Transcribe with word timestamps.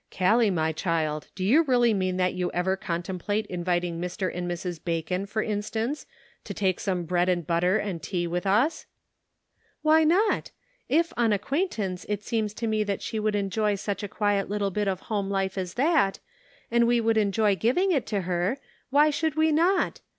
"Callie, 0.09 0.49
my 0.49 0.71
child, 0.71 1.27
do 1.35 1.43
you. 1.45 1.61
really 1.61 1.93
mean 1.93 2.17
that 2.17 2.33
108 2.33 2.37
The 2.37 2.47
Pocket 2.47 2.57
Measure. 2.57 2.67
you 2.67 2.71
ever 2.71 2.75
contemplate 2.75 3.45
inviting 3.45 4.01
Mr. 4.01 4.31
and 4.35 4.49
Mrs. 4.49 4.83
Bacon, 4.83 5.25
for 5.27 5.43
instance, 5.43 6.07
to 6.43 6.55
take 6.55 6.79
some 6.79 7.03
bread 7.03 7.29
and 7.29 7.45
butter 7.45 7.77
and 7.77 8.01
tea 8.01 8.25
with 8.25 8.47
us?"" 8.47 8.87
Why 9.83 10.03
not? 10.03 10.49
If, 10.89 11.13
on 11.17 11.31
acquaintance, 11.31 12.07
it 12.09 12.23
seems 12.23 12.55
to 12.55 12.65
me 12.65 12.83
that 12.83 13.03
she 13.03 13.19
would 13.19 13.35
enjoy 13.35 13.75
such 13.75 14.01
a 14.01 14.07
quiet 14.07 14.49
little 14.49 14.71
bit 14.71 14.87
of 14.87 15.01
home 15.01 15.29
life 15.29 15.55
as 15.55 15.75
that, 15.75 16.17
and 16.71 16.87
we 16.87 16.99
would 16.99 17.17
enjoy 17.19 17.55
giving 17.55 17.91
it 17.91 18.07
to 18.07 18.21
her, 18.21 18.57
why 18.89 19.11
should 19.11 19.35
we 19.35 19.51
not? 19.51 20.01